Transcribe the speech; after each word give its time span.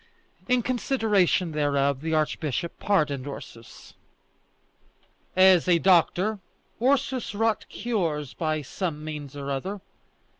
In 0.47 0.63
consideration 0.63 1.51
thereof 1.51 2.01
the 2.01 2.11
archbishop 2.15 2.79
pardoned 2.79 3.27
Ursus. 3.27 3.93
As 5.35 5.67
a 5.67 5.77
doctor, 5.77 6.39
Ursus 6.81 7.35
wrought 7.35 7.69
cures 7.69 8.33
by 8.33 8.63
some 8.63 9.03
means 9.03 9.37
or 9.37 9.51
other. 9.51 9.79